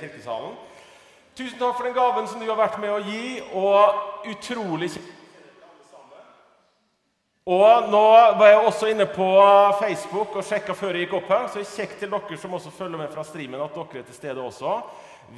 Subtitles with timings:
[0.00, 0.56] kirkesalen.
[1.36, 4.90] Tusen takk for den gaven som du har vært med å gi, og utrolig
[7.46, 8.06] og nå
[8.40, 9.26] var jeg også inne på
[9.78, 11.44] Facebook og sjekka før jeg gikk opp her.
[11.46, 14.42] Så kjekt til dere som også følger med fra streamen, at dere er til stede
[14.42, 14.72] også.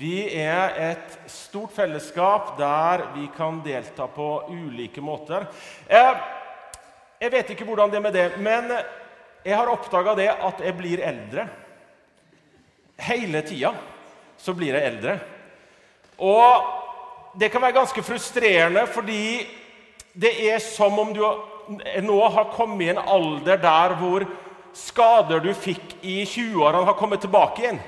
[0.00, 5.50] Vi er et stort fellesskap der vi kan delta på ulike måter.
[5.84, 6.16] Jeg,
[7.20, 8.72] jeg vet ikke hvordan det er med det, men
[9.44, 11.44] jeg har oppdaga det at jeg blir eldre.
[13.04, 13.74] Hele tida
[14.38, 15.18] så blir jeg eldre.
[16.18, 19.46] Og det kan være ganske frustrerende, fordi
[20.18, 21.22] det er som om du
[22.02, 24.24] nå har kommet i en alder der hvor
[24.74, 27.80] skader du fikk i 20-årene, har kommet tilbake igjen.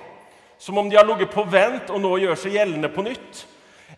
[0.61, 3.45] Som om de har ligget på vent og nå gjør seg gjeldende på nytt.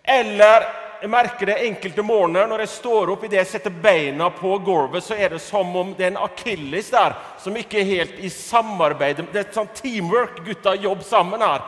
[0.05, 0.69] Eller
[1.03, 5.03] jeg merker det enkelte morgener når jeg står opp idet jeg setter beina på gulvet,
[5.03, 8.31] så er det som om det er en akilles der som ikke er helt i
[8.31, 9.25] samarbeid.
[9.33, 10.39] Det er et sånt teamwork.
[10.47, 11.67] Gutta jobber sammen her.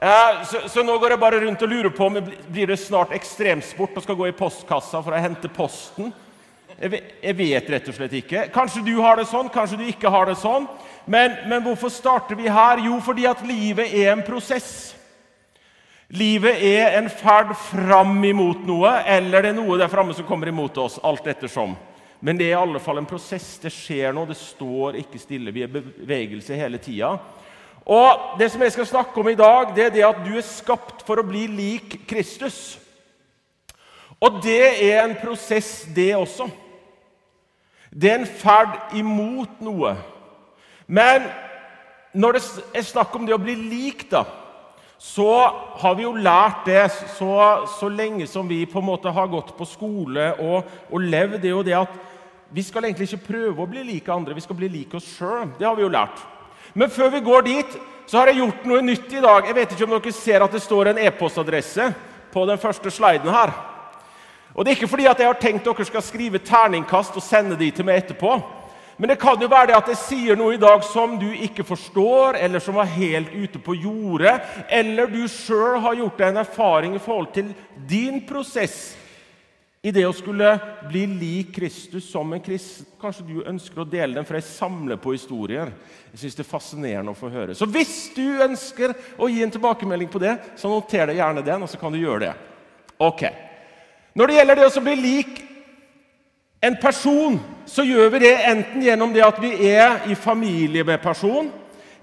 [0.00, 3.98] Så, så, nå går jeg bare rundt og lurer på om det blir snart ekstremsport
[3.98, 6.08] og skal gå i postkassa for å hente posten.
[6.80, 8.46] Jeg vet rett og slett ikke.
[8.54, 10.64] Kanskje du har det sånn, kanskje du ikke har det sånn.
[11.04, 12.80] Men, men hvorfor starter vi her?
[12.86, 14.94] Jo, fordi at livet er en prosess.
[16.16, 20.48] Livet er en ferd fram imot noe, eller det er noe der framme som kommer
[20.48, 20.96] imot oss.
[21.04, 21.76] alt ettersom.
[22.24, 23.58] Men det er i alle fall en prosess.
[23.60, 25.52] Det skjer noe, det står ikke stille.
[25.52, 27.12] Vi er i bevegelse hele tida.
[27.90, 30.46] Og det som jeg skal snakke om i dag, det er det at du er
[30.46, 32.78] skapt for å bli lik Kristus.
[34.22, 36.46] Og det er en prosess, det også.
[37.90, 39.96] Det er en ferd imot noe.
[40.86, 41.26] Men
[42.14, 42.44] når det
[42.78, 44.22] er snakk om det å bli lik, da,
[45.00, 45.26] så
[45.80, 46.84] har vi jo lært det
[47.16, 47.34] så,
[47.78, 51.48] så, lenge som vi på en måte har gått på skole og, og levd, det
[51.48, 51.94] er jo det at
[52.52, 55.48] vi skal egentlig ikke prøve å bli like andre, vi skal bli like oss sjøl.
[55.58, 56.20] Det har vi jo lært.
[56.74, 59.46] Men før vi går dit, så har jeg gjort noe nytt i dag.
[59.46, 61.90] Jeg vet ikke om dere ser at det står en e-postadresse
[62.30, 63.52] på den første sliden her.
[64.54, 67.58] Og Det er ikke fordi at jeg har tenkt dere skal skrive terningkast og sende
[67.58, 68.40] de til meg etterpå.
[69.00, 71.64] Men det kan jo være det at jeg sier noe i dag som du ikke
[71.64, 74.34] forstår, eller som var helt ute på jordet,
[74.68, 77.54] eller du sjøl har gjort deg en erfaring i forhold til
[77.88, 78.90] din prosess
[79.80, 80.50] i det å skulle
[80.90, 82.84] bli lik Kristus som en kristen.
[83.00, 85.70] Kanskje du ønsker å dele den, for jeg samler på historier.
[86.12, 87.56] Jeg synes det er fascinerende å få høre.
[87.56, 91.64] Så hvis du ønsker å gi en tilbakemelding på det, så noter deg gjerne den,
[91.64, 92.34] og så kan du gjøre det.
[93.00, 93.24] Ok.
[94.12, 95.42] Når det gjelder det å bli lik
[96.60, 101.00] en person, så gjør vi det enten gjennom det at vi er i familie med
[101.00, 101.48] person,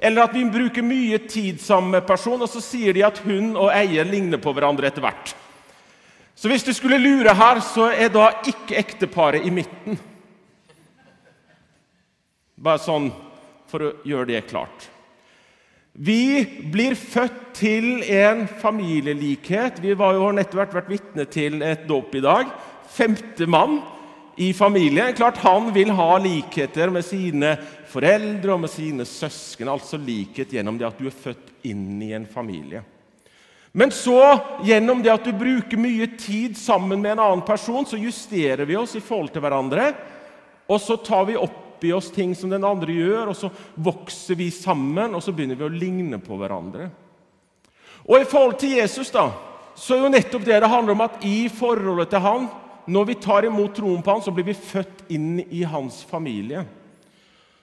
[0.01, 3.53] eller at vi bruker mye tid sammen med person, og så sier de at hun
[3.53, 5.37] og eier ligner på hverandre etter hvert.
[6.37, 9.97] Så hvis du skulle lure her, så er da ikke ekteparet i midten.
[12.57, 13.09] Bare sånn
[13.69, 14.85] for å gjøre det klart.
[15.97, 19.79] Vi blir født til en familielikhet.
[19.81, 22.51] Vi var jo nettopp vært vitne til et dåp i dag.
[22.93, 23.79] Femte mann
[24.37, 25.15] i familien.
[25.17, 27.55] Klart Han vil ha likheter med sine
[27.89, 29.73] foreldre og med sine søsken.
[29.73, 32.83] Altså likhet gjennom det at du er født inn i en familie.
[33.77, 37.99] Men så, gjennom det at du bruker mye tid sammen med en annen person, så
[38.01, 39.91] justerer vi oss i forhold til hverandre.
[40.65, 44.39] Og så tar vi opp i oss ting som den andre gjør, og så vokser
[44.39, 46.87] vi sammen, og så begynner vi å ligne på hverandre.
[48.07, 49.27] Og I forhold til Jesus da,
[49.77, 52.49] så er jo nettopp det det handler om at i forholdet til han,
[52.89, 56.65] når vi tar imot troen på han, så blir vi født inn i hans familie.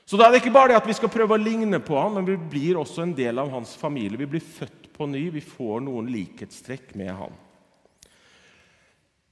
[0.06, 2.14] Så da er det ikke bare det at vi skal prøve å ligne på han,
[2.20, 4.22] men vi blir også en del av hans familie.
[4.22, 7.32] Vi blir født på ny, vi får noen likhetstrekk med han.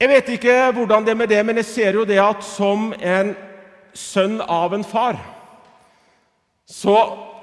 [0.02, 2.90] Jeg vet ikke hvordan det er med det, men jeg ser jo det at som
[2.98, 3.36] en
[3.94, 5.20] sønn av en far,
[6.66, 6.96] så,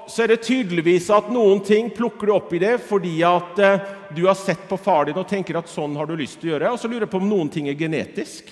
[0.08, 3.84] så, er det tydeligvis at noen ting plukker du opp i det fordi at eh,
[4.16, 6.52] du har sett på far din og tenker at sånn har du lyst til å
[6.54, 6.72] gjøre.
[6.74, 8.50] Og så lurer jeg på om noen ting er genetisk.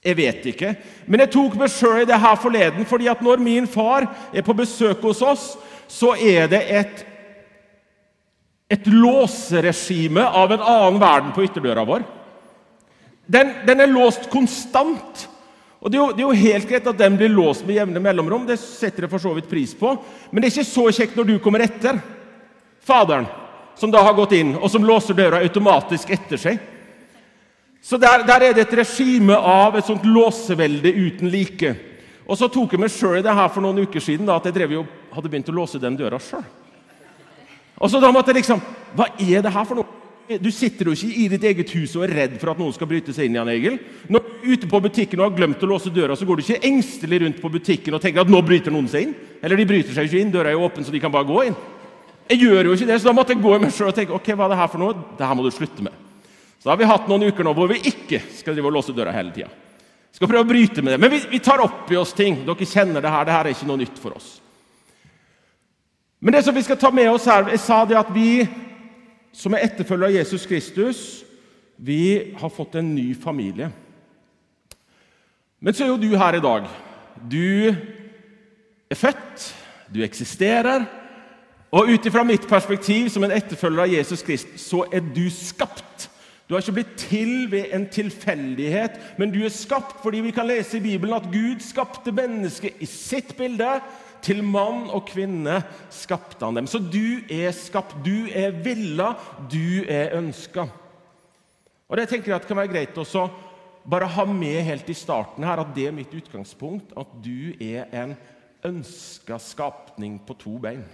[0.00, 0.72] Jeg vet ikke.
[1.06, 4.46] Men jeg tok meg sjøl i det her forleden, fordi at når min far er
[4.46, 5.50] på besøk hos oss,
[5.90, 7.04] så er det et,
[8.70, 12.04] et låseregime av en annen verden på ytterdøra vår.
[13.26, 15.26] Den, den er låst konstant.
[15.80, 18.02] Og det er, jo, det er, jo, helt greit at den blir låst med jevne
[18.02, 18.44] mellomrom.
[18.46, 19.94] Det setter jeg for så vidt pris på.
[20.30, 21.98] Men det er ikke så kjekt når du kommer etter
[22.86, 23.26] Faderen,
[23.76, 26.62] som da har gått inn, og som låser døra automatisk etter seg.
[27.84, 31.74] Så der, der er det et regime av et sånt låsevelde uten like.
[32.24, 34.48] Og så tok jeg meg sjøl i det her for noen uker siden da, at
[34.48, 36.46] jeg jo, hadde begynt å låse den døra sjøl.
[37.80, 38.60] Og så da måtte jeg liksom
[38.96, 39.96] Hva er det her for noe?
[40.38, 42.86] Du sitter jo ikke i ditt eget hus og er redd for at noen skal
[42.86, 43.34] bryte seg inn.
[43.34, 43.80] Jan Egil.
[44.06, 46.44] Når du er ute på butikken og har glemt å låse døra, så går du
[46.44, 49.16] ikke engstelig rundt på butikken og tenker at nå bryter noen seg inn.
[49.42, 51.40] Eller de bryter seg ikke inn, døra er jo åpen, så de kan bare gå
[51.48, 51.58] inn.
[52.30, 54.14] Jeg gjør jo ikke det, så da måtte jeg gå i meg sjøl og tenke
[54.14, 55.00] ok, hva er det her for noe?
[55.18, 55.98] Det her må du slutte med.
[56.60, 58.94] Så da har vi hatt noen uker nå hvor vi ikke skal drive og låse
[58.94, 59.50] døra hele tida.
[60.14, 61.00] Skal prøve å bryte med det.
[61.02, 62.44] Men vi, vi tar opp i oss ting.
[62.46, 63.26] Dere kjenner det her.
[63.26, 64.30] Det er ikke noe nytt for oss.
[66.20, 68.48] Men det som vi skal ta med oss her Jeg sa det at vi
[69.32, 71.00] som er etterfølgere av Jesus Kristus,
[71.78, 73.68] vi har fått en ny familie.
[75.60, 76.66] Men så er jo du her i dag.
[77.30, 77.70] Du
[78.90, 79.44] er født,
[79.94, 80.82] du eksisterer,
[81.70, 86.08] og ut ifra mitt perspektiv som en etterfølger av Jesus Kristus, så er du skapt.
[86.48, 90.48] Du har ikke blitt til ved en tilfeldighet, men du er skapt fordi vi kan
[90.50, 93.76] lese i Bibelen at Gud skapte mennesket i sitt bilde.
[94.24, 95.60] Til mann og kvinne
[95.92, 96.68] skapte han dem.
[96.68, 99.14] Så du er skapt, du er villa,
[99.50, 100.66] du er ønska.
[101.90, 103.26] Og det tenker jeg at kan være greit også
[103.90, 106.92] bare ha med helt i starten her at det er mitt utgangspunkt.
[106.98, 108.16] At du er en
[108.66, 110.84] ønska skapning på to bein.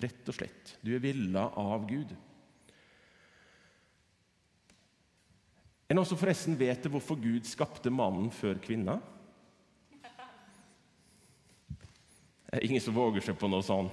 [0.00, 0.76] Rett og slett.
[0.84, 2.14] Du er villa av Gud.
[5.86, 8.98] Er det noen som forresten vet hvorfor Gud skapte mannen før kvinna?
[12.45, 13.88] Det er ingen som våger seg på noe sånn.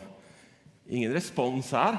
[0.87, 1.97] Ingen respons her.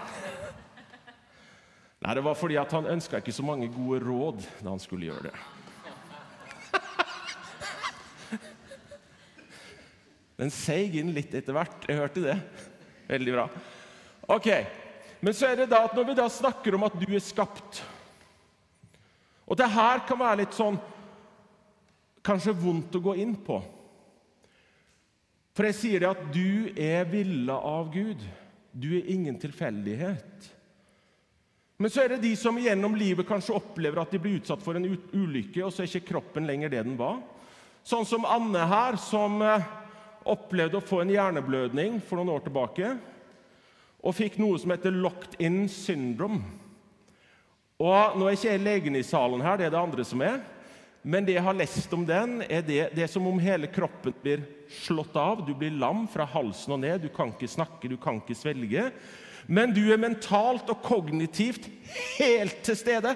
[2.05, 5.09] Nei, Det var fordi at han ønska ikke så mange gode råd da han skulle
[5.09, 5.35] gjøre det.
[10.37, 11.85] Den seig inn litt etter hvert.
[11.89, 12.35] Jeg hørte det.
[13.09, 13.49] Veldig bra.
[14.35, 14.49] Ok,
[15.21, 17.83] Men så er det da at når vi da snakker om at du er skapt
[19.45, 20.79] Og det her kan være litt sånn
[22.25, 23.59] Kanskje vondt å gå inn på.
[25.55, 28.23] For jeg sier det at du er villa av Gud.
[28.75, 30.49] Du er ingen tilfeldighet.
[31.79, 34.79] Men så er det de som gjennom livet kanskje opplever at de blir utsatt for
[34.79, 37.21] en ulykke, og så er ikke kroppen lenger det den var.
[37.87, 39.67] Sånn som Anne her, som eh,
[40.31, 42.95] opplevde å få en hjerneblødning for noen år tilbake.
[44.05, 46.43] Og fikk noe som heter locked in syndrome.
[47.83, 50.41] Og Nå er ikke jeg legen i salen her, det er det andre som er.
[51.05, 54.15] Men det jeg har lest om den, er det, det er som om hele kroppen
[54.23, 55.43] blir slått av.
[55.45, 57.03] Du blir lam fra halsen og ned.
[57.05, 58.87] Du kan ikke snakke, du kan ikke svelge.
[59.45, 61.69] Men du er mentalt og kognitivt
[62.17, 63.13] helt til stede.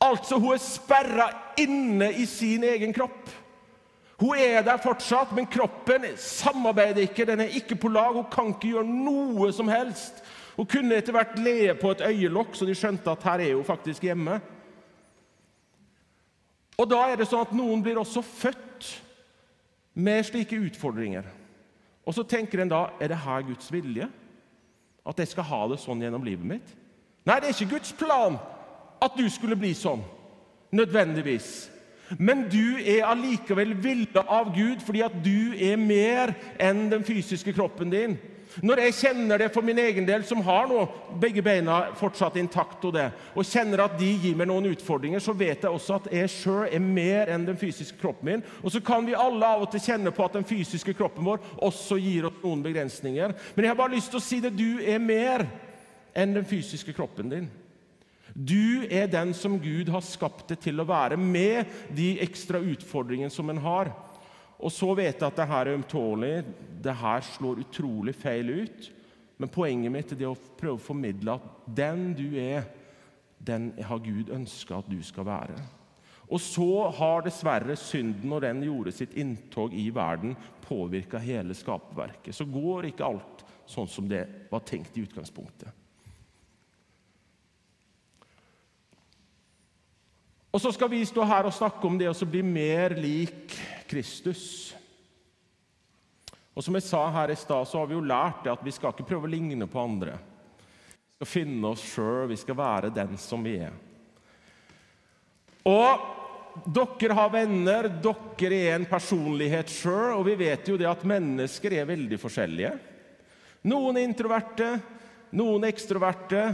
[0.00, 1.30] Altså, hun er sperra
[1.60, 3.32] inne i sin egen kropp.
[4.20, 7.24] Hun er der fortsatt, men kroppen samarbeider ikke.
[7.24, 8.12] Den er ikke på lag.
[8.12, 10.20] Hun kan ikke gjøre noe som helst.
[10.58, 13.64] Hun kunne etter hvert le på et øyelokk, så de skjønte at her er hun
[13.64, 14.42] faktisk hjemme.
[16.80, 18.88] Og da er det sånn at Noen blir også født
[20.00, 21.26] med slike utfordringer.
[22.08, 24.08] Og så tenker en da er det her Guds vilje?
[25.04, 26.72] At jeg skal ha det sånn gjennom livet mitt?
[27.28, 28.38] Nei, det er ikke Guds plan
[29.00, 30.00] at du skulle bli sånn.
[30.72, 31.68] Nødvendigvis.
[32.18, 36.32] Men du er allikevel villet av Gud fordi at du er mer
[36.62, 38.16] enn den fysiske kroppen din.
[38.66, 40.82] Når jeg kjenner det for min egen del, som har nå
[41.22, 45.34] begge beina fortsatt intakt, og det, og kjenner at de gir meg noen utfordringer, så
[45.36, 48.44] vet jeg også at jeg sjøl er mer enn den fysiske kroppen min.
[48.64, 51.42] Og så kan vi alle av og til kjenne på at den fysiske kroppen vår
[51.62, 53.36] også gir oss noen begrensninger.
[53.54, 54.56] Men jeg har bare lyst til å si det.
[54.58, 55.46] Du er mer
[56.16, 57.50] enn den fysiske kroppen din.
[58.34, 63.32] Du er den som Gud har skapt deg til å være, med de ekstra utfordringene
[63.32, 63.90] som en har.
[64.60, 66.34] Og så vet jeg at det her er ømtålig,
[66.84, 68.90] det her slår utrolig feil ut.
[69.40, 72.66] Men poenget mitt er det å prøve å formidle at den du er,
[73.40, 75.56] den har Gud ønska at du skal være.
[76.30, 82.36] Og så har dessverre synden, når den gjorde sitt inntog i verden, påvirka hele skaperverket.
[82.36, 85.79] Så går ikke alt sånn som det var tenkt i utgangspunktet.
[90.50, 93.54] Og så skal vi stå her og snakke om det å bli mer lik
[93.90, 94.74] Kristus.
[96.54, 98.74] Og som jeg sa her i stad, så har vi jo lært det at vi
[98.74, 100.16] skal ikke prøve å ligne på andre.
[100.90, 103.76] Vi skal finne oss sjøl, vi skal være den som vi er.
[105.70, 111.06] Og dere har venner, dere er en personlighet sjøl, og vi vet jo det at
[111.06, 112.74] mennesker er veldig forskjellige.
[113.70, 114.72] Noen er introverte,
[115.36, 116.44] noen er ekstroverte,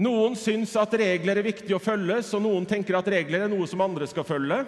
[0.00, 3.66] noen syns at regler er viktig å følge, så noen tenker at regler er noe
[3.68, 4.62] som andre skal følge.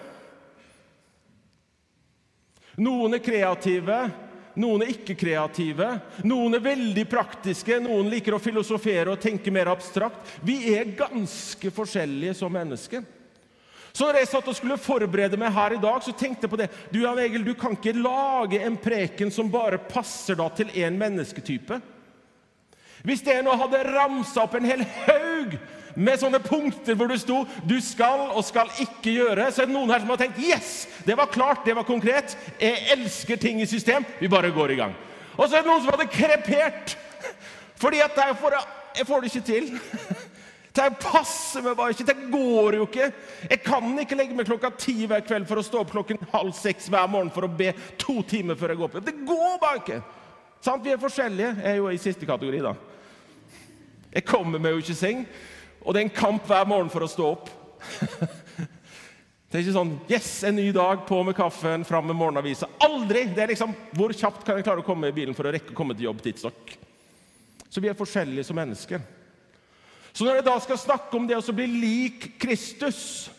[2.84, 3.98] Noen er kreative,
[4.58, 5.88] noen er ikke kreative.
[6.26, 10.36] Noen er veldig praktiske, noen liker å filosofere og tenke mer abstrakt.
[10.46, 13.02] Vi er ganske forskjellige som mennesker.
[13.94, 16.58] Så når jeg satt og skulle forberede meg her i dag, så tenkte jeg på
[16.58, 16.66] det.
[16.90, 20.98] Du Jan Egil, du kan ikke lage en preken som bare passer da til én
[20.98, 21.78] mennesketype.
[23.04, 25.56] Hvis jeg nå hadde ramsa opp en hel haug
[25.94, 29.74] med sånne punkter hvor det sto 'du skal og skal ikke gjøre', så er det
[29.76, 32.36] noen her som har tenkt 'yes, det var klart, det var konkret'.
[32.60, 34.04] Jeg elsker ting i system.
[34.20, 34.94] Vi bare går i gang.
[35.36, 36.96] Og så er det noen som hadde krepert
[37.76, 38.54] Fordi at jeg får,
[38.96, 39.80] jeg får det ikke til.
[40.74, 42.06] Det passer meg bare ikke.
[42.06, 43.12] Det går jo ikke.
[43.50, 46.52] Jeg kan ikke legge meg klokka ti hver kveld for å stå opp klokken halv
[46.52, 49.04] seks hver morgen for å be to timer før jeg går opp.
[49.04, 50.00] Det går bare ikke!
[50.64, 50.84] Sant?
[50.84, 51.56] Vi er forskjellige.
[51.60, 52.72] Jeg er jo i siste kategori, da.
[54.14, 55.24] Jeg kommer meg jo ikke i seng,
[55.82, 57.50] og det er en kamp hver morgen for å stå opp.
[59.54, 62.66] Det er ikke sånn 'Yes, en ny dag, på med kaffen, fram med morgenavisa'.
[62.82, 63.20] Aldri!
[63.30, 65.70] Det er liksom, Hvor kjapt kan jeg klare å komme i bilen for å rekke
[65.70, 66.72] å komme til jobb tidsnok?
[67.70, 69.00] Så vi er forskjellige som mennesker.
[70.12, 73.30] Så når jeg da skal snakke om det å bli lik Kristus,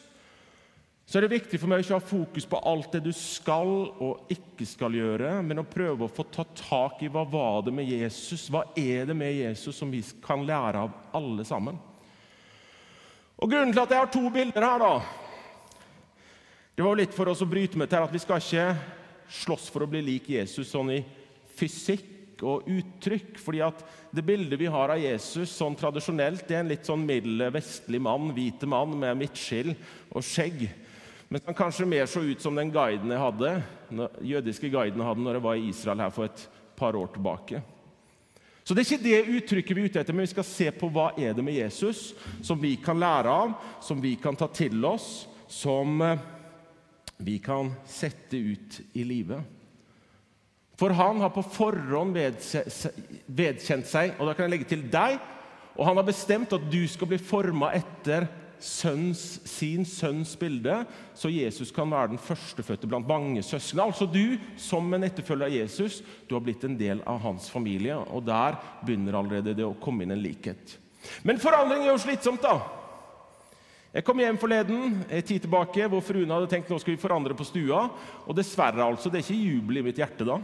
[1.05, 3.69] så er det viktig for meg å ikke ha fokus på alt det du skal
[4.01, 7.75] og ikke skal gjøre, men å prøve å få ta tak i hva var det
[7.77, 11.77] med Jesus, hva er det med Jesus som vi kan lære av alle sammen.
[13.37, 14.93] Og Grunnen til at jeg har to bilder her, da,
[16.75, 18.65] det var litt for oss å bryte med til at vi skal ikke
[19.43, 21.03] slåss for å bli lik Jesus sånn i
[21.55, 23.37] fysikk og uttrykk.
[23.39, 27.05] fordi at det bildet vi har av Jesus sånn tradisjonelt, det er en litt sånn
[27.05, 29.75] middel vestlig mann, hvite mann med midtskill
[30.11, 30.65] og skjegg.
[31.27, 33.53] Men som kanskje mer så ut som den guiden jeg hadde,
[34.21, 36.45] jødiske guiden jeg hadde når jeg var i Israel her for et
[36.77, 37.61] par år tilbake.
[38.65, 40.89] Så det er ikke det uttrykket vi er ute etter, men vi skal se på
[40.93, 42.15] hva er det med Jesus
[42.45, 43.51] som vi kan lære av,
[43.81, 46.23] som vi kan ta til oss, som eh,
[47.17, 49.43] vi kan sette ut i livet.
[50.75, 55.21] For han har på forhånd vedkjent seg, og da kan jeg legge til deg,
[55.75, 58.27] og han har bestemt at du skal bli forma etter
[58.63, 60.81] sønns, sin sønns bilde,
[61.17, 63.81] så Jesus kan være den førstefødte blant mange søsken.
[63.83, 67.97] Altså du, som en etterfølger av Jesus, du har blitt en del av hans familie.
[68.11, 70.77] Og der begynner allerede det å komme inn en likhet.
[71.23, 72.59] Men forandring jo slitsomt, da.
[73.95, 77.37] Jeg kom hjem forleden en tid tilbake, hvor fruen hadde tenkt nå skal vi forandre
[77.37, 77.85] på stua.
[78.25, 80.41] Og dessverre, altså, det er ikke jubel i mitt hjerte da.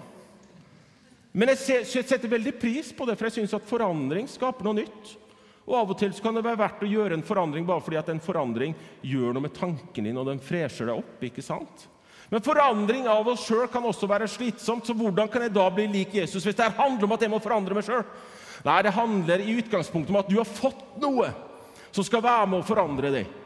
[1.32, 5.14] Men jeg setter veldig pris på det, for jeg syns at forandring skaper noe nytt.
[5.68, 8.10] Og Av og til kan det være verdt å gjøre en forandring bare fordi at
[8.12, 8.74] en forandring
[9.06, 11.18] gjør noe med tanken din, og den fresher deg opp.
[11.24, 11.88] ikke sant?
[12.32, 14.88] Men forandring av oss sjøl kan også være slitsomt.
[14.88, 17.42] Så hvordan kan jeg da bli lik Jesus hvis det handler om at jeg må
[17.44, 18.06] forandre meg sjøl?
[18.64, 21.28] Nei, det handler i utgangspunktet om at du har fått noe
[21.92, 23.41] som skal være med å forandre deg.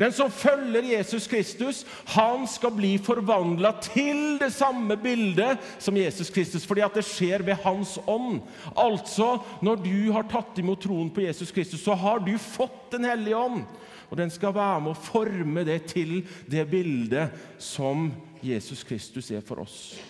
[0.00, 1.82] Den som følger Jesus Kristus,
[2.14, 7.44] han skal bli forvandla til det samme bildet som Jesus Kristus, fordi at det skjer
[7.44, 8.40] ved Hans ånd.
[8.72, 13.04] Altså, når du har tatt imot troen på Jesus Kristus, så har du fått Den
[13.06, 13.62] hellige ånd.
[14.10, 18.08] Og den skal være med å forme det til det bildet som
[18.42, 20.00] Jesus Kristus er for oss.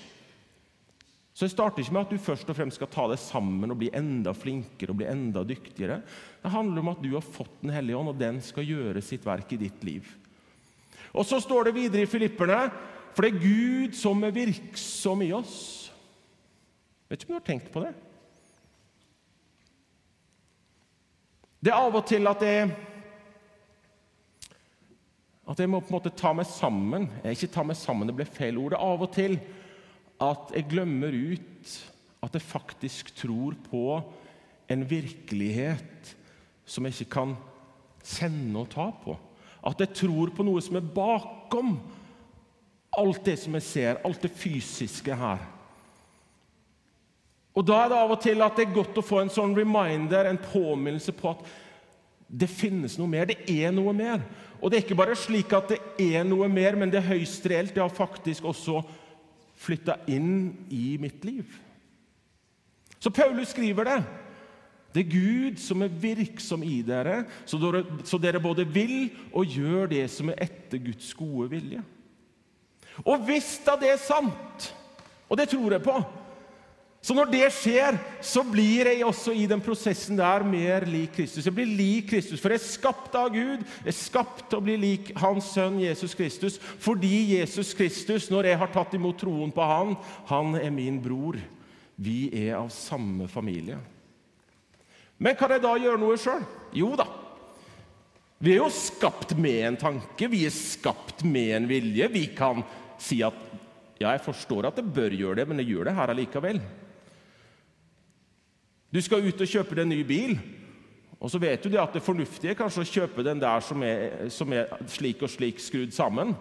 [1.40, 3.78] Så Det starter ikke med at du først og fremst skal ta deg sammen og
[3.80, 6.02] bli enda flinkere og bli enda dyktigere.
[6.42, 9.24] Det handler om at du har fått Den hellige ånd, og den skal gjøre sitt
[9.24, 10.04] verk i ditt liv.
[11.16, 12.68] Og Så står det videre i Filipperne
[13.14, 15.88] for det er Gud som er virksom i oss.
[17.08, 17.94] Vet ikke om du har tenkt på det?
[21.64, 22.68] Det er av og til at jeg
[25.48, 27.08] at jeg må på en måte ta meg sammen.
[27.24, 28.74] Ikke ta meg sammen, det ble feil ord.
[28.76, 29.40] Det er av og til
[30.20, 31.76] at jeg glemmer ut
[32.20, 33.84] at jeg faktisk tror på
[34.70, 36.12] en virkelighet
[36.68, 37.32] som jeg ikke kan
[38.04, 39.16] kjenne og ta på.
[39.66, 41.78] At jeg tror på noe som er bakom
[43.00, 45.42] alt det som jeg ser, alt det fysiske her.
[47.54, 49.56] Og Da er det av og til at det er godt å få en sånn
[49.56, 51.42] reminder, en påminnelse på at
[52.30, 53.26] det finnes noe mer.
[53.26, 54.22] Det er noe mer.
[54.60, 57.46] Og det er ikke bare slik at det er noe mer, men det er høyst
[57.50, 57.74] reelt.
[57.74, 58.84] Det har faktisk også
[59.60, 61.44] flytta inn i mitt liv.
[63.00, 64.00] Så Paulus skriver det.
[64.94, 69.46] Det er Gud som er virksom i dere, så dere, så dere både vil og
[69.46, 71.82] gjør det som er etter Guds gode vilje.
[73.06, 74.72] Og hvis da det er sant,
[75.30, 75.94] og det tror jeg på,
[77.00, 81.46] så når det skjer, så blir jeg også i den prosessen der mer lik Kristus.
[81.48, 83.62] Jeg blir lik Kristus, for jeg er skapt av Gud.
[83.86, 86.58] Jeg er skapt til å bli lik Hans sønn Jesus Kristus.
[86.60, 89.94] Fordi Jesus Kristus, når jeg har tatt imot troen på Han,
[90.28, 91.38] han er min bror.
[91.96, 93.78] Vi er av samme familie.
[95.16, 96.44] Men kan jeg da gjøre noe sjøl?
[96.76, 97.08] Jo da.
[98.44, 102.12] Vi er jo skapt med en tanke, vi er skapt med en vilje.
[102.12, 102.60] Vi kan
[103.00, 103.40] si at
[104.00, 106.60] ja, jeg forstår at det bør gjøre det, men jeg gjør det her allikevel.
[108.90, 110.32] Du skal ut og kjøpe deg en ny bil,
[111.20, 113.82] og så vet du det at det fornuftige er kanskje å kjøpe den der som
[113.86, 116.32] er, som er slik og slik skrudd sammen.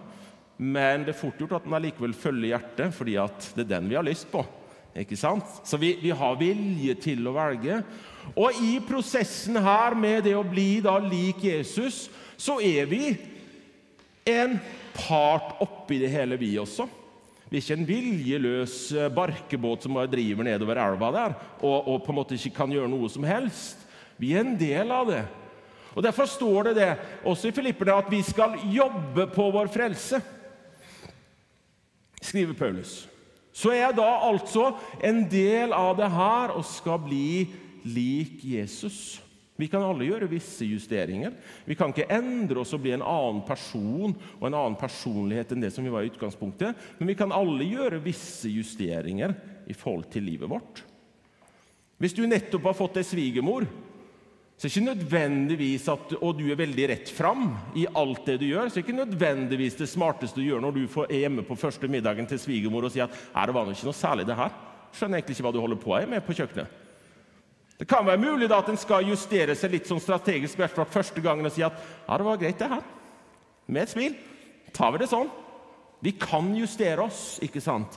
[0.58, 3.91] Men det er fort gjort at den allikevel følger hjertet, fordi at det er den
[3.91, 4.41] vi har lyst på.
[4.98, 5.60] Ikke sant?
[5.68, 7.84] Så vi, vi har vilje til å velge.
[8.34, 12.08] Og i prosessen her med det å bli da lik Jesus,
[12.39, 13.13] så er vi
[14.29, 14.58] en
[14.96, 16.89] part oppi det hele, vi også.
[17.50, 22.03] Vi er ikke en viljeløs eh, barkebåt som bare driver nedover elva der og, og
[22.06, 23.82] på en måte ikke kan gjøre noe som helst.
[24.22, 25.24] Vi er en del av det.
[25.96, 26.89] Og Derfor står det det
[27.27, 30.22] også i Filipperne at vi skal jobbe på vår frelse,
[32.22, 33.08] skriver Paulus.
[33.56, 34.70] Så er jeg da altså
[35.03, 37.48] en del av det her og skal bli
[37.84, 39.18] lik Jesus.
[39.60, 41.34] Vi kan alle gjøre visse justeringer.
[41.68, 45.66] Vi kan ikke endre oss og bli en annen person og en annen personlighet enn
[45.66, 49.36] det som vi var i utgangspunktet, men vi kan alle gjøre visse justeringer
[49.68, 50.86] i forhold til livet vårt.
[52.00, 53.68] Hvis du nettopp har fått deg svigermor,
[54.56, 57.50] så er det ikke nødvendigvis at, og du er veldig rett fram
[57.80, 60.84] i alt det du gjør, så er ikke nødvendigvis det smarteste du gjør når du
[61.06, 64.28] er hjemme på første middagen til svigermor og sier at det var ikke noe særlig
[64.28, 64.56] det her.
[64.96, 66.86] Skjønner egentlig ikke hva du holder på med på kjøkkenet.
[67.80, 70.60] Det kan være mulig da at en skal justere seg litt sånn strategisk
[70.92, 72.84] første gangen og si at ja, det var greit, det her.
[73.72, 74.18] Med et smil
[74.76, 75.30] tar vi det sånn.
[76.04, 77.96] Vi kan justere oss, ikke sant?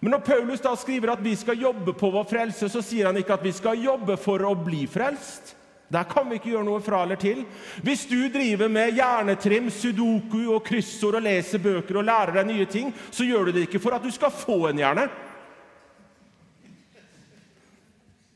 [0.00, 3.18] Men når Paulus da skriver at vi skal jobbe på vår frelse, så sier han
[3.20, 5.54] ikke at vi skal jobbe for å bli frelst.
[5.92, 7.44] Der kan vi ikke gjøre noe fra eller til.
[7.84, 12.68] Hvis du driver med hjernetrim, sudoku og kryssord og leser bøker og lærer deg nye
[12.68, 15.08] ting, så gjør du det ikke for at du skal få en hjerne.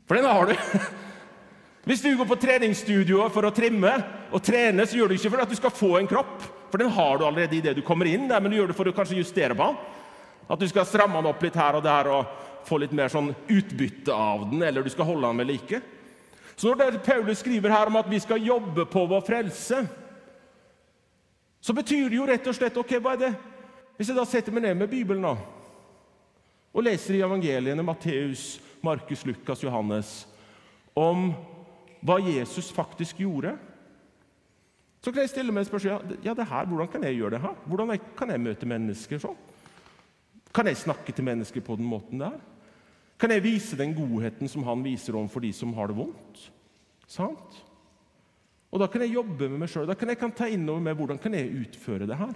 [0.07, 0.55] For den har du.
[1.85, 3.91] Hvis du går på treningsstudio for å trimme
[4.31, 6.93] og trene, så gjør du ikke for at du skal få en kropp, for den
[6.95, 9.57] har du allerede idet du kommer inn men du gjør det for å kanskje justere
[9.59, 9.81] på den.
[10.53, 13.33] At du skal stramme den opp litt her og der og få litt mer sånn
[13.51, 15.83] utbytte av den, eller du skal holde den ved like.
[16.55, 19.83] Så når det Paulus skriver her om at vi skal jobbe på vår frelse,
[21.63, 23.33] så betyr det jo rett og slett ok, hva er det?
[23.97, 25.35] Hvis jeg da setter meg ned med Bibelen nå,
[26.73, 30.13] og leser i evangeliene Matteus, Markus, Lukas, Johannes
[30.99, 31.31] om
[32.03, 33.55] hva Jesus faktisk gjorde,
[35.03, 37.59] så kan jeg stille meg spørsmål ja, det her, hvordan kan jeg gjøre det her?
[37.67, 39.39] Hvordan kan jeg møte mennesker sånn?
[40.55, 42.37] Kan jeg snakke til mennesker på den måten der?
[43.19, 46.47] Kan jeg vise den godheten som han viser overfor de som har det vondt?
[47.11, 47.59] Sant?
[48.73, 49.87] Og Da kan jeg jobbe med meg sjøl.
[49.87, 52.33] Da kan jeg kan ta innover meg hvordan kan jeg utføre det her.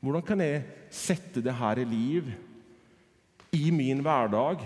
[0.00, 2.32] Hvordan kan jeg sette det her i liv
[3.54, 4.62] i min hverdag?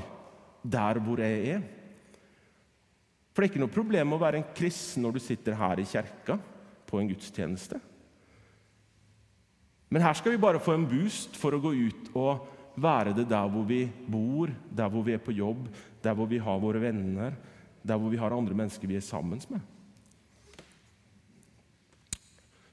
[0.62, 1.62] Der hvor jeg er.
[3.32, 5.88] For det er ikke noe problem å være en kristen når du sitter her i
[5.88, 6.36] kjerka
[6.88, 7.80] på en gudstjeneste.
[9.92, 12.48] Men her skal vi bare få en boost for å gå ut og
[12.80, 15.66] være det der hvor vi bor, der hvor vi er på jobb,
[16.04, 17.36] der hvor vi har våre venner,
[17.84, 19.60] der hvor vi har andre mennesker vi er sammen med.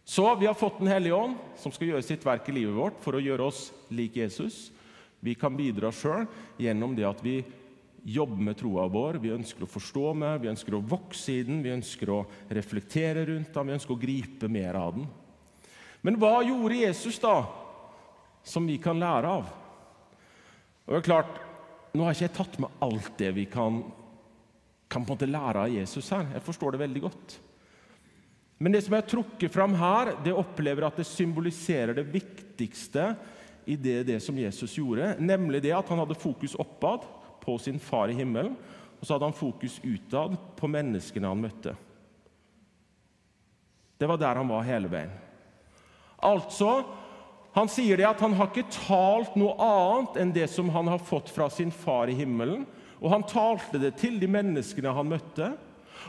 [0.09, 3.03] Så vi har fått Den hellige ånd, som skal gjøre sitt verk i livet vårt
[3.03, 4.71] for å gjøre oss lik Jesus.
[5.21, 6.25] Vi kan bidra sjøl
[6.57, 7.43] gjennom det at vi
[8.03, 11.61] jobbe med troa vår, vi ønsker å forstå mer, vi ønsker å vokse i den,
[11.65, 15.07] vi ønsker å reflektere rundt den, vi ønsker å gripe mer av den.
[16.05, 17.43] Men hva gjorde Jesus, da,
[18.47, 19.51] som vi kan lære av?
[20.87, 21.45] Og det er klart,
[21.89, 23.79] Nå har ikke jeg tatt med alt det vi kan,
[24.85, 26.27] kan på en måte lære av Jesus her.
[26.35, 27.33] Jeg forstår det veldig godt.
[28.61, 33.07] Men det som jeg har trukket fram her, det opplever at det symboliserer det viktigste
[33.65, 37.07] i det, det som Jesus gjorde, nemlig det at han hadde fokus oppad
[37.43, 38.55] på sin far i himmelen,
[38.99, 41.75] og så hadde han fokus utad på menneskene han møtte.
[43.99, 45.11] Det var der han var hele veien.
[46.23, 46.83] Altså,
[47.55, 50.99] Han sier det at han har ikke talt noe annet enn det som han har
[51.01, 52.61] fått fra sin far i himmelen.
[53.01, 55.49] Og han talte det til de menneskene han møtte.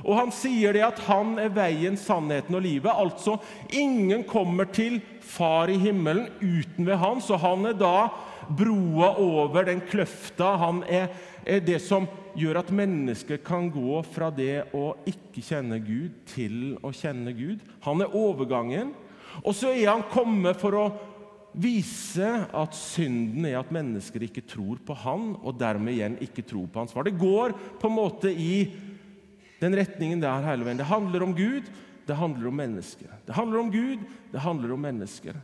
[0.05, 2.93] Og han sier det at han er veien, sannheten og livet.
[2.93, 3.39] Altså,
[3.73, 8.11] ingen kommer til Far i himmelen uten ved han, så han er da
[8.57, 10.55] broa over den kløfta.
[10.61, 11.11] Han er,
[11.45, 12.09] er, det som
[12.39, 17.63] gjør at mennesker kan gå fra det å ikke kjenne Gud, til å kjenne Gud.
[17.87, 18.93] Han er overgangen.
[19.45, 20.87] Og så er han kommet for å
[21.51, 26.69] vise at synden er at mennesker ikke tror på han, og dermed igjen ikke tror
[26.71, 27.07] på hans svar.
[27.07, 28.69] Det går på en måte i
[29.61, 30.81] den retningen der hele veien.
[30.81, 31.69] Det handler om Gud,
[32.07, 33.11] det handler om mennesker.
[33.27, 35.39] Det handler om Gud, det handler om mennesker.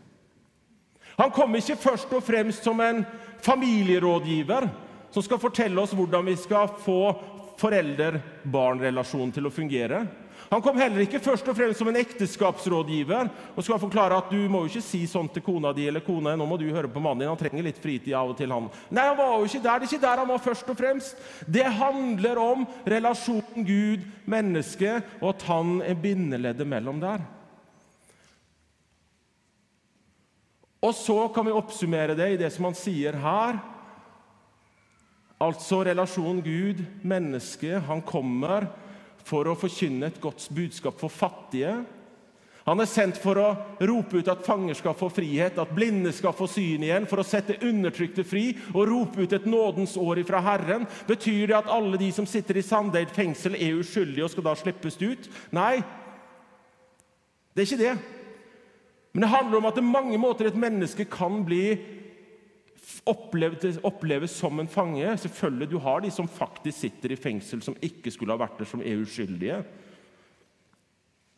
[1.17, 3.05] Han kommer ikke først og fremst som en
[3.45, 4.69] familierådgiver
[5.15, 7.01] som skal fortelle oss hvordan vi skal få
[7.57, 10.05] forelder-barn-relasjonen til å fungere.
[10.51, 14.45] Han kom heller ikke først og fremst som en ekteskapsrådgiver og skal forklare at du
[14.51, 17.03] må jo ikke si sånn til kona di eller kona nå må du høre på
[17.03, 18.53] mannen din, han trenger litt fritid av og til.
[18.53, 18.69] han.
[18.95, 19.81] Nei, han var jo ikke der.
[19.81, 21.25] Det er ikke der han var først og fremst.
[21.49, 27.25] Det handler om relasjonen Gud-menneske, og at han er bindeleddet mellom der.
[30.87, 33.59] Og så kan vi oppsummere det i det som han sier her.
[35.43, 37.81] Altså relasjonen Gud-menneske.
[37.89, 38.69] Han kommer
[39.27, 41.81] for å forkynne et godt budskap for fattige.
[42.67, 43.51] Han er sendt for å
[43.87, 47.27] rope ut at fanger skal få frihet, at blinde skal få syn igjen, for å
[47.27, 50.87] sette undertrykte fri og rope ut et nådens år ifra Herren.
[51.07, 54.57] Betyr det at alle de som sitter i Sandeid fengsel, er uskyldige og skal da
[54.59, 55.31] slippes ut?
[55.55, 55.79] Nei,
[57.55, 57.95] det er ikke det.
[59.17, 61.71] Men det handler om at det er mange måter et menneske kan bli
[63.09, 65.15] oppleves, som en fange.
[65.23, 68.69] Selvfølgelig, Du har de som faktisk sitter i fengsel, som ikke skulle ha vært der,
[68.69, 69.63] som er uskyldige.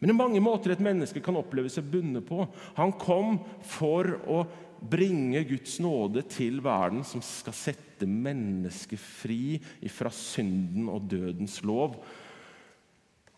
[0.01, 2.49] Men det er mange måter et menneske kan oppleve seg bundet på.
[2.75, 4.41] Han kom for å
[4.83, 11.95] bringe Guds nåde til verden, som skal sette mennesket fri fra synden og dødens lov.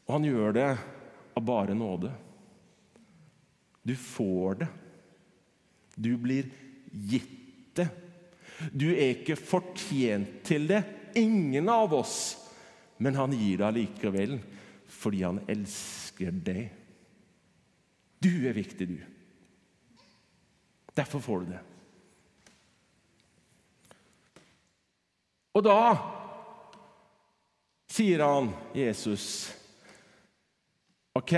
[0.09, 0.69] Og han gjør det
[1.37, 2.17] av bare nåde.
[3.83, 4.69] Du får det.
[5.95, 6.51] Du blir
[6.91, 7.89] gitt det.
[8.73, 10.83] Du er ikke fortjent til det.
[11.19, 12.17] Ingen av oss.
[13.01, 14.39] Men han gir deg likevel
[15.01, 16.67] fordi han elsker deg.
[18.21, 18.99] Du er viktig, du.
[20.99, 21.61] Derfor får du det.
[25.57, 25.79] Og da
[27.91, 29.25] sier han, Jesus
[31.19, 31.33] Ok,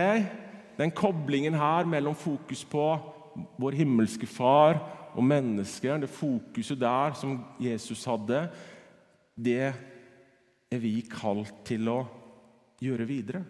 [0.78, 2.86] den koblingen her mellom fokus på
[3.60, 4.80] vår himmelske Far
[5.12, 8.46] og mennesker, det fokuset der som Jesus hadde,
[9.36, 9.72] det
[10.72, 11.98] er vi kalt til å
[12.82, 13.42] gjøre videre.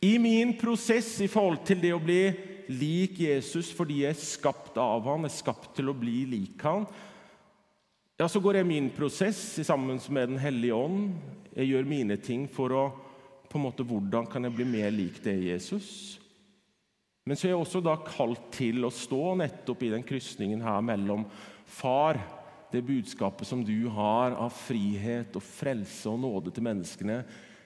[0.00, 2.22] I min prosess i forhold til det å bli
[2.72, 6.86] lik Jesus fordi jeg er skapt av han, er skapt til å bli lik han,
[8.20, 11.14] ja, så går jeg min prosess sammen med Den hellige ånd.
[11.56, 12.82] Jeg gjør mine ting for å
[13.50, 16.18] på en måte, Hvordan kan jeg bli mer lik det Jesus?
[17.26, 20.80] Men så er jeg også da kalt til å stå nettopp i den krysningen her
[20.82, 21.26] mellom
[21.70, 22.18] Far,
[22.70, 27.20] det budskapet som du har av frihet og frelse og nåde til menneskene,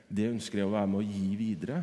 [0.09, 1.79] det ønsker jeg å være med å gi videre.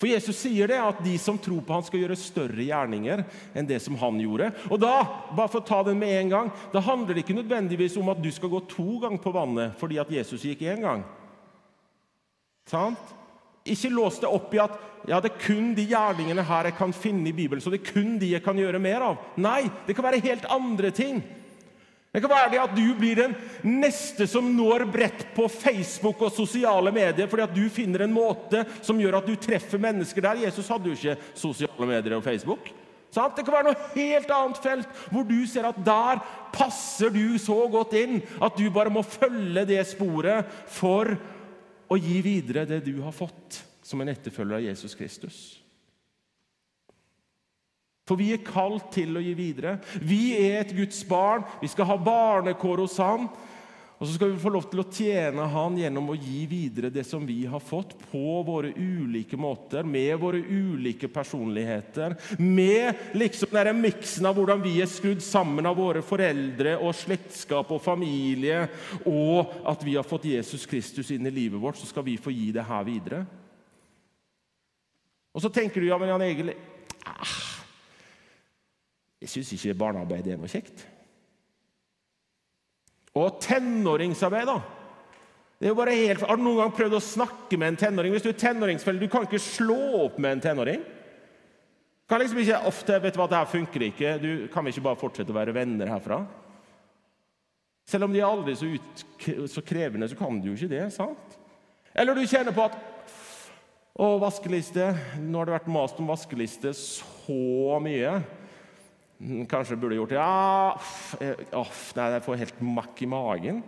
[0.00, 3.20] For Jesus sier det at de som tror på han skal gjøre større gjerninger
[3.52, 4.48] enn det som han gjorde.
[4.72, 4.94] Og da
[5.36, 8.22] bare for å ta den med en gang, da handler det ikke nødvendigvis om at
[8.24, 11.04] du skal gå to ganger på vannet fordi at Jesus gikk én gang.
[12.70, 13.19] Sant?
[13.70, 14.78] Ikke lås det opp i at
[15.08, 17.92] ja, det er kun de gjerningene her jeg kan finne i Bibelen, så det er
[17.92, 19.28] kun de jeg kan gjøre mer av.
[19.40, 21.22] Nei, det kan være helt andre ting.
[22.10, 26.34] Det kan være det at du blir den neste som når bredt på Facebook og
[26.34, 30.42] sosiale medier fordi at du finner en måte som gjør at du treffer mennesker der.
[30.48, 32.72] Jesus hadde jo ikke sosiale medier og Facebook.
[33.14, 33.36] Sant?
[33.38, 36.18] Det kan være noe helt annet felt hvor du ser at der
[36.54, 41.14] passer du så godt inn at du bare må følge det sporet for
[41.90, 45.40] å gi videre det du har fått som en etterfølger av Jesus Kristus.
[48.06, 49.76] For vi er kalt til å gi videre.
[50.02, 51.44] Vi er et Guds barn.
[51.62, 53.28] Vi skal ha barnekår hos Han.
[54.00, 57.02] Og så skal vi få lov til å tjene Han gjennom å gi videre det
[57.04, 62.14] som vi har fått, på våre ulike måter, med våre ulike personligheter.
[62.40, 67.74] Med liksom den miksen av hvordan vi er skrudd sammen av våre foreldre og slektskap
[67.76, 68.62] og familie,
[69.04, 72.32] og at vi har fått Jesus Kristus inn i livet vårt, så skal vi få
[72.32, 73.20] gi det her videre.
[75.36, 76.54] Og så tenker du ja, men Jan Egil
[77.04, 77.36] ah,
[79.20, 80.88] jeg syns ikke barnearbeid er noe kjekt.
[83.20, 84.60] Og tenåringsarbeid, da.
[85.60, 88.14] Det er jo bare helt, Har du noen gang prøvd å snakke med en tenåring?
[88.14, 90.84] Hvis Du er tenåringsfelle, du kan ikke slå opp med en tenåring.
[92.08, 94.14] Kan liksom ikke, ofte, vet du hva, det her funker ikke.
[94.18, 96.24] Du Kan ikke bare fortsette å være venner herfra?
[97.86, 99.04] Selv om de er aldri så, ut,
[99.50, 100.86] så krevende, så kan du jo ikke det.
[100.94, 101.36] sant?
[101.94, 102.78] Eller du kjenner på at
[104.00, 104.94] Å, vaskeliste.
[105.20, 108.20] Nå har det vært mast om vaskeliste så mye.
[109.20, 110.16] Kanskje burde gjort det.
[110.16, 113.60] Ja, off, nei, jeg får helt makk i magen.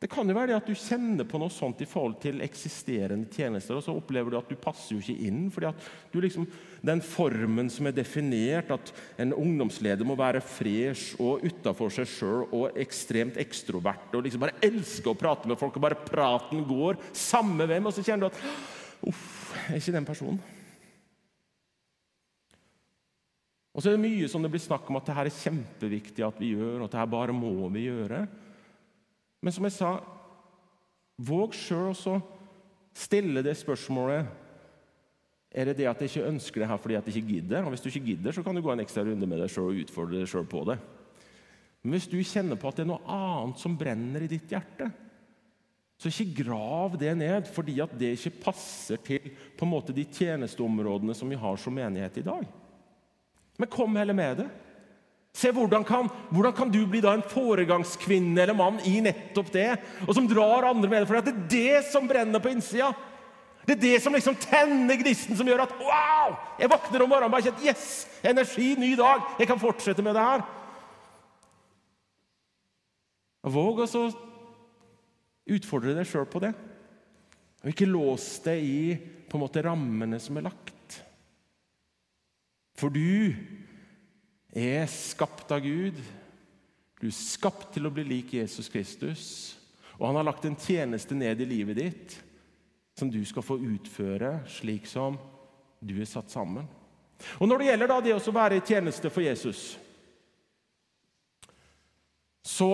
[0.00, 3.28] Det kan jo være det at du kjenner på noe sånt i forhold til eksisterende
[3.28, 5.50] tjenester, og så opplever du at du passer jo ikke inn.
[5.52, 6.46] fordi at du liksom,
[6.80, 12.46] Den formen som er definert, at en ungdomsleder må være fresh og utafor seg sjøl
[12.48, 16.96] og ekstremt ekstrovert og liksom bare elske å prate med folk, og bare praten går,
[17.12, 18.40] samme hvem, og så kjenner du at
[19.10, 20.40] Uff, er ikke den personen.
[23.70, 26.24] Og så er det mye som det blir snakk om at det her er kjempeviktig
[26.26, 28.24] at vi gjør, og at det her bare må vi gjøre.
[29.40, 29.92] Men som jeg sa,
[31.20, 32.18] våg sjøl også
[32.96, 34.38] stille det spørsmålet
[35.50, 37.64] Er det det at jeg ikke ønsker det her fordi at jeg ikke gidder?
[37.64, 39.72] Og Hvis du ikke gidder, så kan du gå en ekstra runde med deg sjøl
[39.72, 40.76] og utfordre deg sjøl på det.
[41.82, 44.90] Men hvis du kjenner på at det er noe annet som brenner i ditt hjerte,
[46.00, 50.06] så ikke grav det ned fordi at det ikke passer til på en måte de
[50.06, 52.46] tjenesteområdene som vi har som menighet i dag.
[53.60, 54.48] Men kom heller med det.
[55.36, 59.68] Se, hvordan kan, hvordan kan, du bli da en foregangskvinne eller mann i nettopp det,
[60.06, 61.08] og som drar andre med det?
[61.10, 62.88] For det er det som brenner på innsida.
[63.66, 66.32] Det er det som liksom tenner gnisten, som gjør at wow!
[66.58, 67.84] Jeg våkner om morgenen bare kjenner yes,
[68.26, 69.28] energi, ny dag.
[69.38, 70.42] Jeg kan fortsette med det her.
[73.54, 74.02] Våg å
[75.50, 76.50] utfordre deg sjøl på det.
[77.60, 78.82] Og ikke lås deg i
[79.30, 80.74] på en måte rammene som er lagt.
[82.80, 83.36] For du
[84.56, 85.98] er skapt av Gud.
[87.00, 89.24] Du er skapt til å bli lik Jesus Kristus.
[89.98, 92.16] Og han har lagt en tjeneste ned i livet ditt
[92.96, 95.16] som du skal få utføre slik som
[95.80, 96.66] du er satt sammen.
[97.40, 99.76] Og Når det gjelder da det å være i tjeneste for Jesus,
[102.44, 102.72] så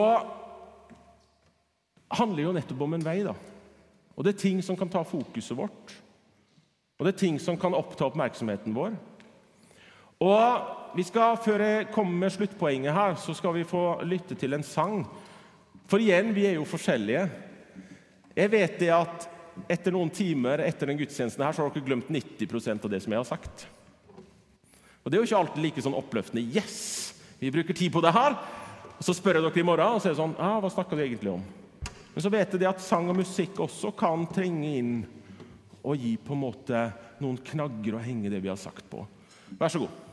[2.15, 3.21] handler jo nettopp om en vei.
[3.27, 3.35] da.
[4.15, 5.97] Og det er ting som kan ta fokuset vårt.
[6.97, 8.95] Og det er ting som kan oppta oppmerksomheten vår.
[10.23, 14.57] Og vi skal, Før jeg kommer med sluttpoenget her, så skal vi få lytte til
[14.57, 15.03] en sang.
[15.87, 17.27] For igjen, vi er jo forskjellige.
[18.37, 19.27] Jeg vet det at
[19.73, 23.13] etter noen timer etter den gudstjenesten her, så har dere glemt 90% av det som
[23.13, 23.67] jeg har sagt.
[25.05, 26.43] Og Det er jo ikke alltid like sånn oppløftende.
[26.57, 27.15] Yes!
[27.39, 28.37] Vi bruker tid på det her.
[28.97, 30.97] Og Så spør jeg dere i morgen, og så er det sånn ah, Hva snakka
[30.97, 31.45] du egentlig om?
[32.15, 34.95] Men så vet jeg at sang og musikk også kan trenge inn
[35.85, 36.87] og gi på en måte
[37.21, 39.05] noen knagger å henge det vi har sagt på.
[39.61, 40.06] Vær så god.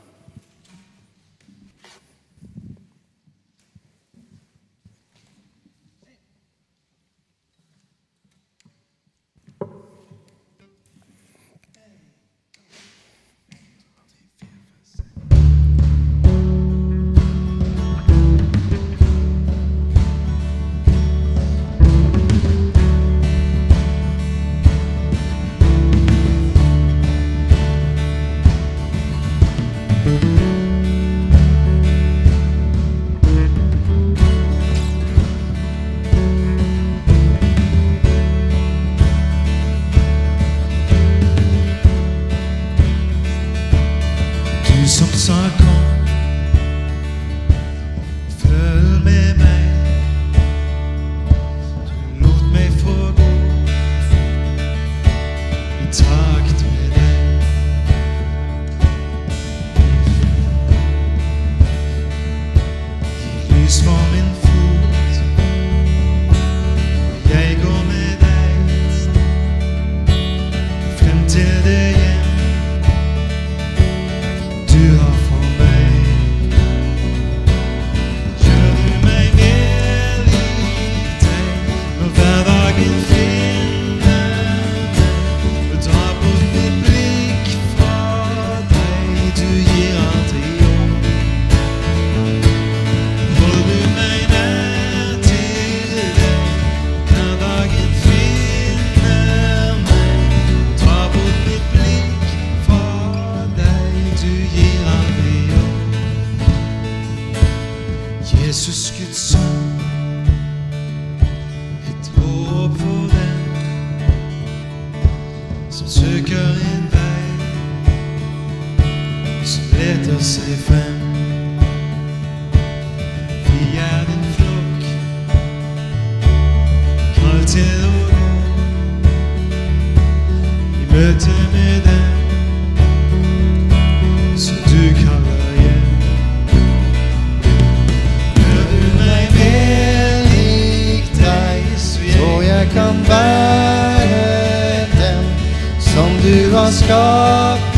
[146.24, 147.73] du har skapt.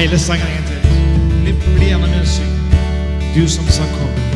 [0.00, 1.54] Hele sangen en gang til.
[1.76, 2.52] Bli, gjerne med og syng.
[3.34, 4.29] Du som sa kom.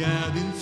[0.00, 0.52] Vi er din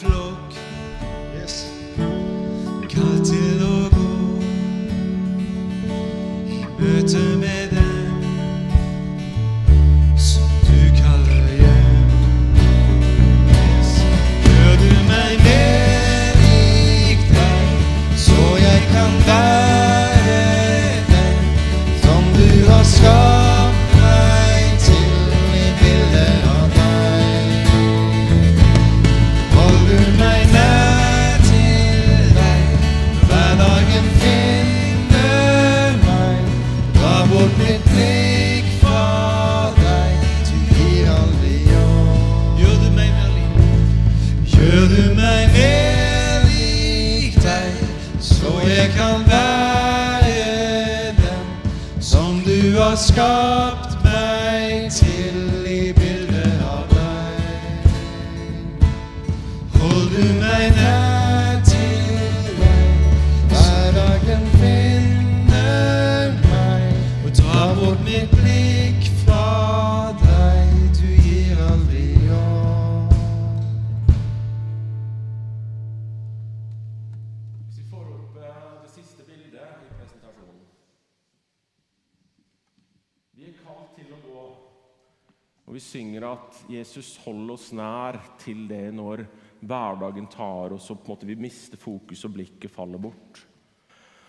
[86.88, 89.24] Jesus holder oss nær til det når
[89.61, 93.42] hverdagen tar oss og på en måte vi mister fokus og blikket faller bort.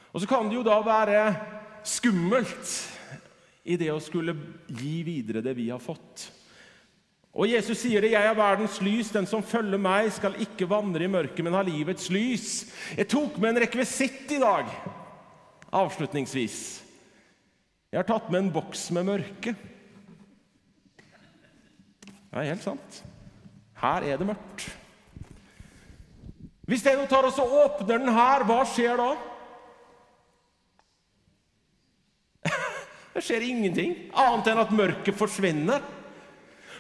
[0.10, 1.22] Og så kan det jo da være
[1.86, 2.74] skummelt
[3.70, 4.34] i det å skulle
[4.68, 6.30] gi videre det vi har fått.
[7.40, 9.12] Og Jesus sier det, 'Jeg er verdens lys.
[9.12, 12.66] Den som følger meg, skal ikke vandre i mørket, men ha livets lys.'
[12.98, 14.66] Jeg tok med en rekvisitt i dag,
[15.72, 16.84] avslutningsvis.
[17.92, 19.56] Jeg har tatt med en boks med mørke.
[22.30, 23.04] Det er helt sant.
[23.74, 24.79] Her er det mørkt.
[26.70, 29.10] Hvis jeg nå tar og så åpner den her, hva skjer da?
[33.16, 35.82] Det skjer ingenting annet enn at mørket forsvinner.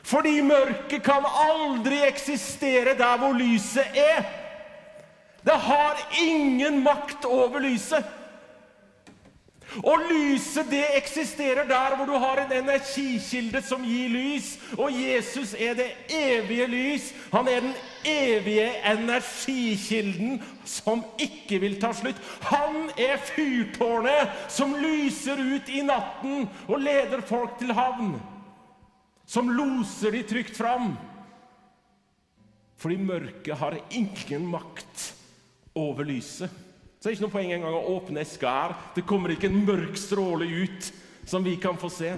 [0.06, 4.30] Fordi mørket kan aldri eksistere der hvor lyset er.
[5.42, 8.06] Det har ingen makt over lyset.
[9.78, 14.56] Og lyset det eksisterer der hvor du har en energikilde som gir lys.
[14.78, 17.12] Og Jesus er det evige lys.
[17.32, 22.18] Han er den evige energikilden som ikke vil ta slutt.
[22.50, 28.16] Han er fyrtårnet som lyser ut i natten og leder folk til havn.
[29.30, 30.96] Som loser de trygt fram.
[32.80, 35.12] Fordi mørket har ingen makt
[35.76, 36.50] over lyset.
[37.00, 38.74] Så det er ikke noe poeng engang å åpne eska her.
[38.92, 40.90] Det kommer ikke en mørk stråle ut
[41.24, 42.12] som vi kan få se.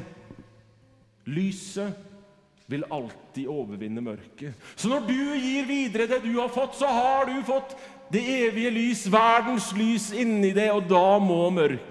[1.29, 2.09] Lyset
[2.71, 4.57] vil alltid overvinne mørket.
[4.73, 7.75] Så når du gir videre det du har fått, så har du fått
[8.11, 11.90] det evige lys, verdens lys, inni det, og da må mørket